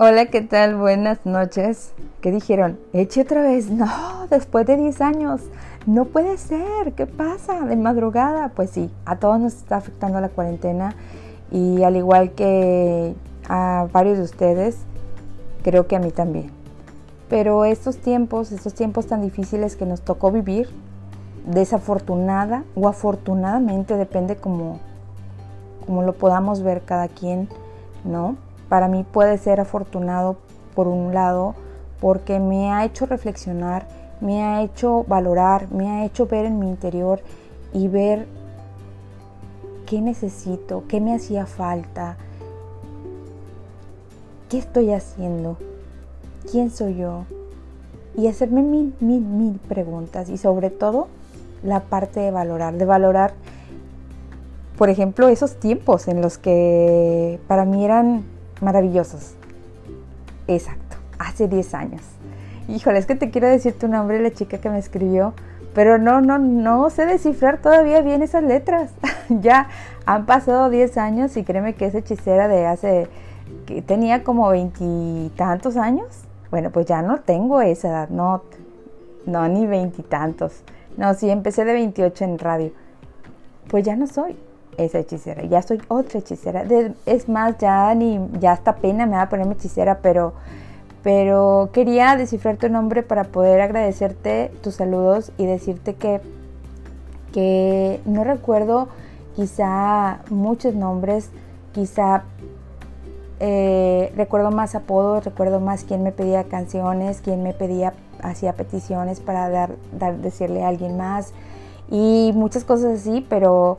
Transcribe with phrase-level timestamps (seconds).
[0.00, 0.76] Hola, ¿qué tal?
[0.76, 1.90] Buenas noches.
[2.20, 2.78] ¿Qué dijeron?
[2.92, 3.68] Eche otra vez.
[3.68, 5.40] No, después de 10 años.
[5.86, 6.92] No puede ser.
[6.92, 7.62] ¿Qué pasa?
[7.62, 8.50] De madrugada.
[8.50, 10.94] Pues sí, a todos nos está afectando la cuarentena.
[11.50, 13.16] Y al igual que
[13.48, 14.76] a varios de ustedes,
[15.64, 16.52] creo que a mí también.
[17.28, 20.68] Pero estos tiempos, estos tiempos tan difíciles que nos tocó vivir,
[21.44, 24.78] desafortunada o afortunadamente, depende como,
[25.84, 27.48] como lo podamos ver cada quien,
[28.04, 28.36] ¿no?
[28.68, 30.36] Para mí puede ser afortunado
[30.74, 31.54] por un lado
[32.00, 33.86] porque me ha hecho reflexionar,
[34.20, 37.20] me ha hecho valorar, me ha hecho ver en mi interior
[37.72, 38.26] y ver
[39.86, 42.16] qué necesito, qué me hacía falta,
[44.48, 45.56] qué estoy haciendo,
[46.50, 47.24] quién soy yo
[48.16, 51.08] y hacerme mil, mil, mil preguntas y sobre todo
[51.62, 53.32] la parte de valorar, de valorar,
[54.76, 58.24] por ejemplo, esos tiempos en los que para mí eran
[58.60, 59.34] maravillosos.
[60.46, 62.02] Exacto, hace 10 años.
[62.68, 65.34] Híjole, es que te quiero decir tu nombre, la chica que me escribió,
[65.74, 68.92] pero no, no, no sé descifrar todavía bien esas letras.
[69.28, 69.68] ya
[70.06, 73.08] han pasado 10 años y créeme que es hechicera de hace,
[73.66, 76.06] que tenía como veintitantos años.
[76.50, 78.42] Bueno, pues ya no tengo esa edad, no,
[79.26, 80.62] no, ni veintitantos.
[80.96, 82.72] No, sí, empecé de 28 en radio.
[83.68, 84.36] Pues ya no soy
[84.78, 86.64] esa hechicera, ya soy otra hechicera.
[87.04, 90.32] es más, ya ni ya hasta pena me va a ponerme hechicera, pero
[91.02, 96.20] pero quería descifrar tu nombre para poder agradecerte tus saludos y decirte que
[97.32, 98.88] que no recuerdo
[99.36, 101.30] quizá muchos nombres,
[101.72, 102.24] quizá
[103.40, 109.20] eh, recuerdo más apodos, recuerdo más quién me pedía canciones, quién me pedía, hacía peticiones
[109.20, 111.32] para dar, dar, decirle a alguien más
[111.88, 113.78] y muchas cosas así, pero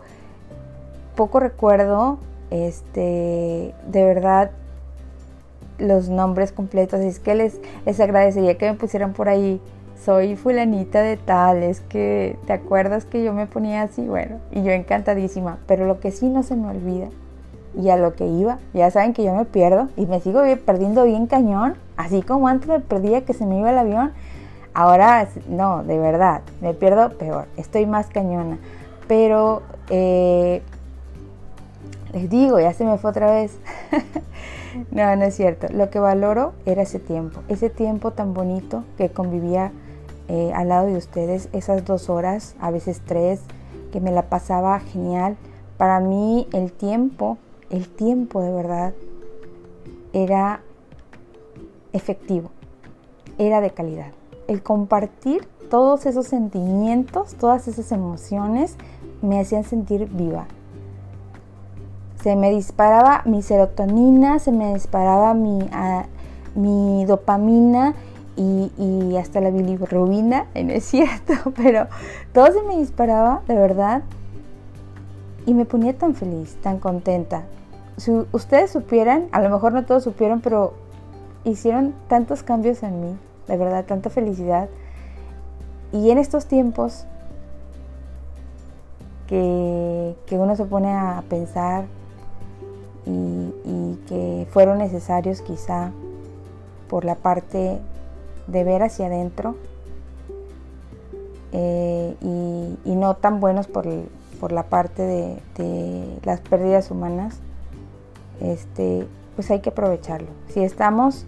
[1.20, 2.18] poco recuerdo,
[2.50, 4.52] este, de verdad,
[5.78, 7.02] los nombres completos.
[7.02, 9.60] Es que les, les agradecería que me pusieran por ahí.
[10.02, 14.64] Soy fulanita de tal, es que te acuerdas que yo me ponía así, bueno, y
[14.64, 17.10] yo encantadísima, pero lo que sí no se me olvida,
[17.78, 21.04] y a lo que iba, ya saben que yo me pierdo y me sigo perdiendo
[21.04, 24.14] bien cañón, así como antes me perdía que se me iba el avión,
[24.74, 28.58] ahora no, de verdad, me pierdo peor, estoy más cañona,
[29.10, 30.62] pero eh,
[32.14, 33.58] les digo, ya se me fue otra vez.
[34.92, 35.68] no, no es cierto.
[35.72, 39.72] Lo que valoro era ese tiempo, ese tiempo tan bonito que convivía
[40.28, 43.42] eh, al lado de ustedes, esas dos horas, a veces tres,
[43.92, 45.38] que me la pasaba genial.
[45.78, 47.38] Para mí el tiempo,
[47.70, 48.94] el tiempo de verdad,
[50.14, 50.62] era
[51.94, 52.50] efectivo,
[53.38, 54.12] era de calidad.
[54.48, 58.76] El compartir todos esos sentimientos, todas esas emociones,
[59.22, 60.48] me hacían sentir viva,
[62.22, 66.06] se me disparaba mi serotonina, se me disparaba mi, ah,
[66.56, 67.94] mi dopamina
[68.36, 71.88] y, hasta la bilirrubina, no es cierto, pero
[72.34, 74.04] todo se me disparaba de verdad
[75.46, 77.44] y me ponía tan feliz, tan contenta.
[77.98, 80.74] Si ustedes supieran, a lo mejor no todos supieron, pero
[81.44, 84.70] hicieron tantos cambios en mí, de verdad, tanta felicidad.
[85.92, 87.06] Y en estos tiempos
[89.28, 91.86] que, que uno se pone a pensar
[93.06, 95.92] y, que fueron necesarios quizá
[96.90, 97.80] por la parte
[98.48, 99.56] de ver hacia adentro
[101.52, 103.86] eh, y, no tan buenos por,
[104.52, 107.40] la parte de, las pérdidas humanas,
[108.42, 110.28] este, pues hay que aprovecharlo.
[110.48, 111.26] Si estamos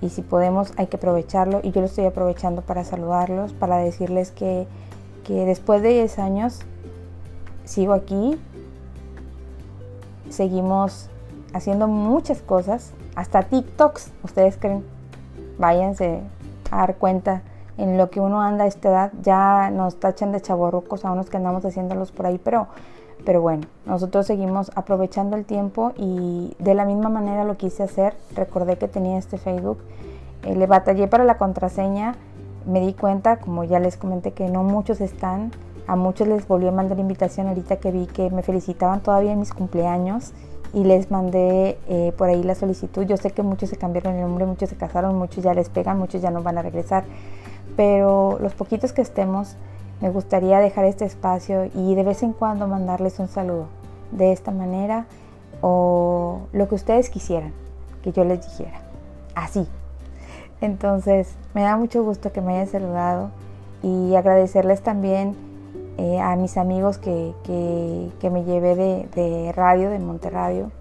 [0.00, 1.60] y si podemos, hay que aprovecharlo.
[1.62, 4.66] Y yo lo estoy aprovechando para saludarlos, para decirles que,
[5.24, 6.60] que después de 10 años
[7.64, 8.38] sigo aquí,
[10.28, 11.08] seguimos
[11.54, 14.84] haciendo muchas cosas, hasta TikToks, ustedes creen,
[15.56, 16.20] váyanse
[16.70, 17.42] a dar cuenta
[17.78, 21.30] en lo que uno anda a esta edad, ya nos tachan de chaborrucos a unos
[21.30, 22.66] que andamos haciéndolos por ahí, pero,
[23.24, 28.14] pero bueno, nosotros seguimos aprovechando el tiempo y de la misma manera lo quise hacer,
[28.34, 29.78] recordé que tenía este Facebook,
[30.42, 32.16] eh, le batallé para la contraseña,
[32.66, 35.52] me di cuenta, como ya les comenté, que no muchos están,
[35.86, 39.38] a muchos les volví a mandar invitación ahorita que vi que me felicitaban todavía en
[39.38, 40.32] mis cumpleaños
[40.74, 43.04] y les mandé eh, por ahí la solicitud.
[43.04, 45.98] Yo sé que muchos se cambiaron el nombre, muchos se casaron, muchos ya les pegan,
[45.98, 47.04] muchos ya no van a regresar,
[47.76, 49.56] pero los poquitos que estemos,
[50.00, 53.68] me gustaría dejar este espacio y de vez en cuando mandarles un saludo
[54.10, 55.06] de esta manera
[55.60, 57.52] o lo que ustedes quisieran
[58.02, 58.80] que yo les dijera.
[59.34, 59.66] Así.
[60.60, 63.30] Entonces, me da mucho gusto que me hayan saludado
[63.82, 65.36] y agradecerles también
[65.96, 67.32] eh, a mis amigos que,
[68.22, 68.74] me llevé
[69.14, 70.72] de, radio, de Monterradio,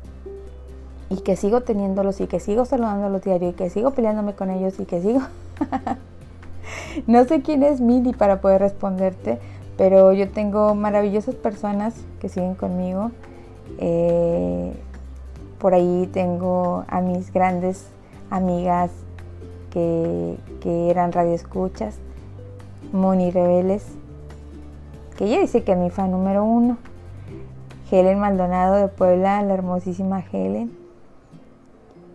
[1.09, 4.79] y que sigo teniéndolos y que sigo saludándolos diario y que sigo peleándome con ellos
[4.79, 5.21] y que sigo...
[7.07, 9.37] no sé quién es Midi para poder responderte,
[9.77, 13.11] pero yo tengo maravillosas personas que siguen conmigo.
[13.77, 14.73] Eh,
[15.59, 17.87] por ahí tengo a mis grandes
[18.31, 18.89] amigas
[19.69, 21.99] que, que eran radioescuchas,
[22.91, 23.85] Moni Rebeles,
[25.13, 26.77] que ella dice que mi fan número uno.
[27.91, 30.75] Helen Maldonado de Puebla, la hermosísima Helen.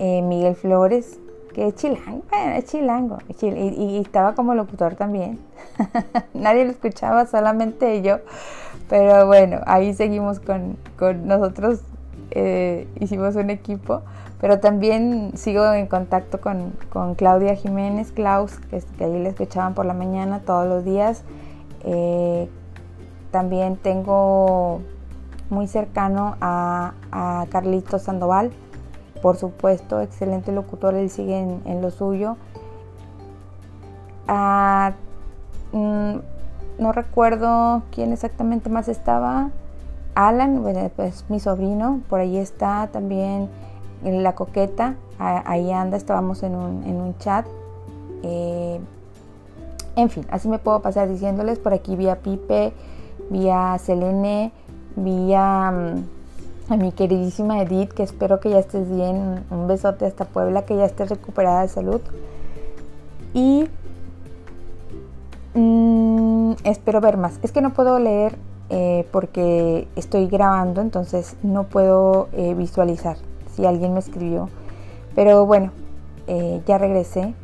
[0.00, 1.18] Eh, Miguel Flores,
[1.52, 2.22] que es chilango,
[2.54, 5.40] es chilango, y, estaba como locutor también.
[6.34, 8.18] Nadie lo escuchaba, solamente yo.
[8.88, 10.76] Pero bueno, ahí seguimos con,
[11.26, 11.80] nosotros,
[12.30, 14.02] eh, hicimos un equipo.
[14.40, 16.74] Pero también sigo en contacto con,
[17.16, 21.24] Claudia Jiménez, Klaus, que, ahí le escuchaban por la mañana todos los días.
[21.82, 22.48] Eh,
[23.30, 24.80] también tengo
[25.50, 28.52] muy cercano a, a Carlito Sandoval,
[29.20, 32.36] por supuesto, excelente locutor, él sigue en, lo suyo.
[34.26, 34.92] Ah,
[35.72, 36.16] mm,
[36.78, 39.50] no recuerdo quién exactamente más estaba.
[40.14, 40.64] Alan,
[40.96, 43.48] pues mi sobrino, por ahí está también
[44.04, 47.46] en la coqueta, ahí anda, estábamos en un, chat.
[48.22, 48.80] Eh,
[49.96, 52.72] en fin, así me puedo pasar diciéndoles por aquí vía Pipe,
[53.30, 54.52] vía Selene,
[54.96, 55.70] vía...
[55.70, 56.18] Mm,
[56.68, 59.44] a mi queridísima Edith, que espero que ya estés bien.
[59.50, 62.00] Un besote hasta Puebla, que ya estés recuperada de salud.
[63.32, 63.66] Y
[65.54, 67.38] mm, espero ver más.
[67.42, 68.36] Es que no puedo leer
[68.68, 73.16] eh, porque estoy grabando, entonces no puedo eh, visualizar
[73.54, 74.50] si alguien me escribió.
[75.14, 75.72] Pero bueno,
[76.26, 77.34] eh, ya regresé.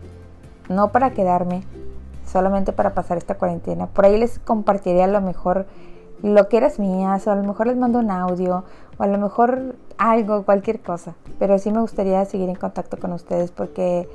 [0.69, 1.63] No para quedarme,
[2.35, 3.87] solamente para pasar esta cuarentena.
[3.87, 5.67] Por ahí les compartiré a lo mejor
[6.21, 8.65] lo que eras mías, o a lo mejor les mando un audio,
[8.99, 11.15] o a lo mejor algo, cualquier cosa.
[11.39, 14.09] Pero sí me gustaría seguir en contacto con ustedes porque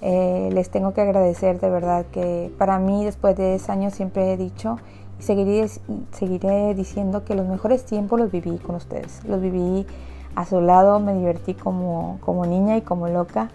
[0.00, 4.32] eh, les tengo que agradecer de verdad que para mí después de 10 años siempre
[4.32, 4.78] he dicho
[5.20, 5.68] y seguiré,
[6.12, 9.22] seguiré diciendo que los mejores tiempos los viví con ustedes.
[9.26, 9.86] Los viví
[10.34, 13.50] a su lado, me divertí como, como niña y como loca.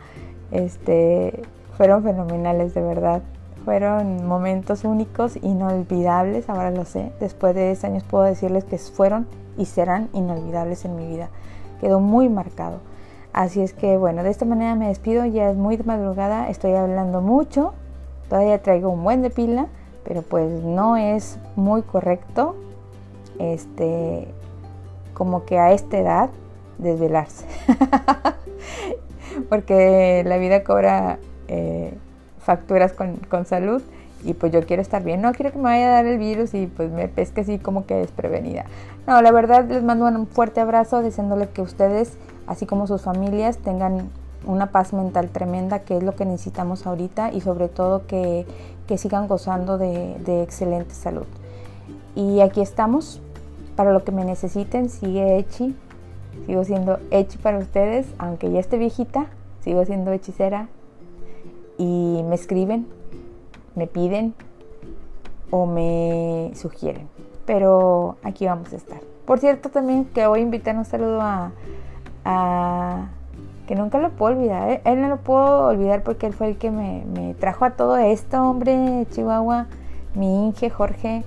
[0.52, 1.42] Este,
[1.76, 3.24] fueron fenomenales de verdad.
[3.66, 7.12] Fueron momentos únicos, inolvidables, ahora lo sé.
[7.20, 9.28] Después de 10 años puedo decirles que fueron
[9.58, 11.30] y serán inolvidables en mi vida.
[11.80, 12.80] Quedó muy marcado.
[13.34, 17.22] Así es que bueno, de esta manera me despido, ya es muy madrugada, estoy hablando
[17.22, 17.74] mucho,
[18.30, 19.68] todavía traigo un buen de pila,
[20.04, 22.56] pero pues no es muy correcto
[23.40, 24.28] este
[25.14, 26.30] como que a esta edad
[26.78, 27.46] desvelarse.
[29.50, 31.94] Porque la vida cobra eh,
[32.44, 33.82] facturas con, con, salud
[34.24, 35.22] y pues yo quiero estar bien.
[35.22, 37.86] No quiero que me vaya a dar el virus y pues me pesque así como
[37.86, 38.66] que desprevenida.
[39.08, 42.18] No, la verdad les mando un fuerte abrazo deseándole que ustedes,
[42.48, 44.10] así como sus familias, tengan
[44.46, 48.46] una paz mental tremenda, que es lo que necesitamos ahorita y sobre todo que,
[48.88, 51.26] que sigan gozando de, de excelente salud.
[52.16, 53.22] Y aquí estamos
[53.76, 54.90] para lo que me necesiten.
[54.90, 55.76] Sigue Echi.
[56.46, 59.28] Sigo siendo Echi para ustedes, aunque ya esté viejita,
[59.64, 60.70] sigo siendo hechicera,
[61.82, 62.86] y me escriben,
[63.76, 64.36] me piden
[65.50, 67.08] o me sugieren.
[67.48, 69.00] Pero aquí vamos a estar.
[69.26, 73.10] Por cierto, también que voy a invitar un saludo a,
[73.66, 74.70] que nunca lo puedo olvidar.
[74.70, 74.82] ¿eh?
[74.86, 78.42] Él no lo puedo olvidar porque él fue el que me, trajo a todo esto,
[78.44, 79.66] hombre, Chihuahua.
[80.14, 81.24] Mi Inge, Jorge.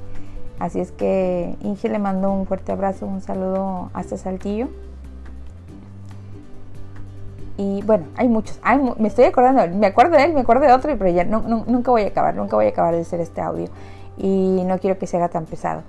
[0.61, 4.69] Así es que Inge le mando un fuerte abrazo, un saludo hasta Saltillo.
[7.57, 8.61] Y bueno, hay muchos.
[8.99, 12.03] me estoy acordando, me acuerdo de él, me acuerdo de otro, pero ya nunca voy
[12.03, 13.69] a acabar, nunca voy a acabar de hacer este audio.
[14.17, 15.83] Y no quiero que se haga tan pesado.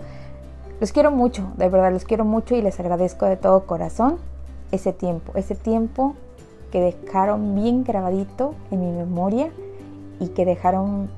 [0.79, 4.17] Los quiero mucho, de verdad, los quiero mucho y les agradezco de todo corazón
[4.71, 6.15] ese tiempo, ese tiempo
[6.71, 9.49] que dejaron bien grabadito en mi memoria
[10.19, 11.09] y que dejaron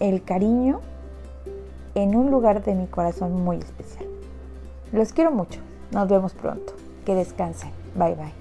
[0.00, 0.80] el cariño
[1.94, 4.06] en un lugar de mi corazón muy especial.
[4.92, 5.60] Los quiero mucho.
[5.90, 6.72] Nos vemos pronto.
[7.04, 7.81] Que descansen.
[7.94, 8.34] Bye bye.